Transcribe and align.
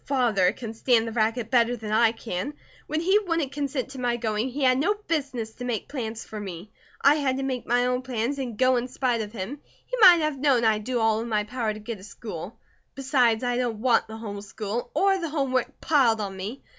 Father 0.07 0.51
can 0.51 0.73
stand 0.73 1.07
the 1.07 1.11
racket 1.11 1.51
better 1.51 1.75
than 1.75 1.91
I 1.91 2.11
can. 2.11 2.55
When 2.87 3.01
he 3.01 3.19
wouldn't 3.19 3.51
consent 3.51 3.89
to 3.89 3.99
my 4.01 4.17
going, 4.17 4.49
he 4.49 4.63
had 4.63 4.79
no 4.79 4.95
business 4.95 5.51
to 5.53 5.63
make 5.63 5.87
plans 5.87 6.25
for 6.25 6.39
me. 6.39 6.71
I 6.99 7.13
had 7.17 7.37
to 7.37 7.43
make 7.43 7.67
my 7.67 7.85
own 7.85 8.01
plans 8.01 8.39
and 8.39 8.57
go 8.57 8.77
in 8.77 8.87
spite 8.87 9.21
of 9.21 9.31
him; 9.31 9.59
he 9.85 9.95
might 10.01 10.21
have 10.21 10.39
known 10.39 10.65
I'd 10.65 10.85
do 10.85 10.99
all 10.99 11.19
in 11.19 11.29
my 11.29 11.43
power 11.43 11.71
to 11.75 11.79
get 11.79 11.99
a 11.99 12.03
school. 12.03 12.57
Besides, 12.95 13.43
I 13.43 13.57
don't 13.57 13.77
want 13.77 14.07
the 14.07 14.17
home 14.17 14.41
school, 14.41 14.89
or 14.95 15.19
the 15.19 15.29
home 15.29 15.51
work 15.51 15.79
piled 15.79 16.19
on 16.19 16.35
me. 16.35 16.63